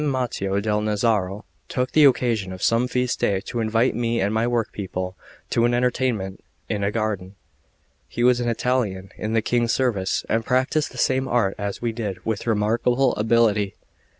Mattio 0.03 0.59
del 0.59 0.81
Nazaro 0.81 1.45
took 1.69 1.91
the 1.91 2.05
occasion 2.05 2.51
of 2.51 2.63
some 2.63 2.87
feast 2.87 3.19
day 3.19 3.39
to 3.41 3.59
invite 3.59 3.93
me 3.93 4.19
and 4.19 4.33
my 4.33 4.47
workpeople 4.47 5.15
to 5.51 5.63
an 5.63 5.75
entertainment 5.75 6.43
in 6.67 6.83
a 6.83 6.89
garden. 6.89 7.35
He 8.09 8.23
was 8.23 8.39
an 8.39 8.49
Italian 8.49 9.11
in 9.15 9.33
the 9.33 9.43
King's 9.43 9.73
service, 9.73 10.25
and 10.27 10.43
practised 10.43 10.91
the 10.91 10.97
same 10.97 11.27
art 11.27 11.53
as 11.59 11.83
we 11.83 11.91
did 11.91 12.25
with 12.25 12.47
remarkable 12.47 13.13
ability. 13.15 13.75